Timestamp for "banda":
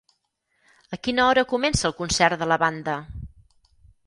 2.65-2.97